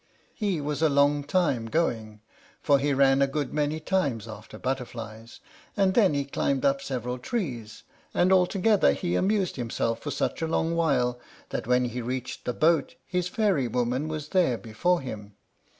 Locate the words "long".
0.89-1.23, 10.47-10.75